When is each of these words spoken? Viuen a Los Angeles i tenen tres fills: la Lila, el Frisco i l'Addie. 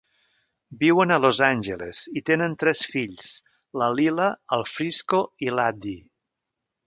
Viuen 0.83 1.11
a 1.15 1.19
Los 1.25 1.41
Angeles 1.47 1.99
i 2.21 2.23
tenen 2.29 2.55
tres 2.63 2.81
fills: 2.93 3.29
la 3.81 3.91
Lila, 3.99 4.29
el 4.57 4.67
Frisco 4.73 5.23
i 5.49 5.53
l'Addie. 5.59 6.01